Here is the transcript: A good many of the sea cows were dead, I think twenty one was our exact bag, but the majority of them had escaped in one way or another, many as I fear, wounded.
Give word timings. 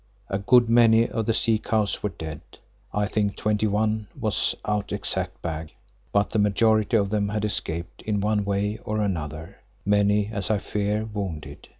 A 0.29 0.39
good 0.39 0.67
many 0.67 1.07
of 1.07 1.27
the 1.27 1.33
sea 1.35 1.59
cows 1.59 2.01
were 2.01 2.09
dead, 2.09 2.41
I 2.91 3.05
think 3.05 3.35
twenty 3.35 3.67
one 3.67 4.07
was 4.19 4.55
our 4.65 4.83
exact 4.89 5.39
bag, 5.43 5.73
but 6.11 6.31
the 6.31 6.39
majority 6.39 6.97
of 6.97 7.11
them 7.11 7.29
had 7.29 7.45
escaped 7.45 8.01
in 8.01 8.19
one 8.19 8.43
way 8.43 8.79
or 8.83 8.99
another, 8.99 9.57
many 9.85 10.29
as 10.33 10.49
I 10.49 10.57
fear, 10.57 11.05
wounded. 11.05 11.67